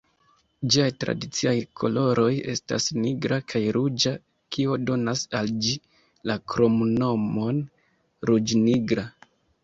Ĝiaj 0.73 0.85
tradiciaj 1.01 1.51
koloroj 1.81 2.29
estas 2.53 2.87
nigra 3.03 3.37
kaj 3.53 3.61
ruĝa, 3.77 4.13
kio 4.57 4.77
donas 4.85 5.21
al 5.41 5.51
ĝi 5.67 5.75
la 6.31 6.37
kromnomon 6.55 7.61
"ruĝ-nigra". 8.31 9.05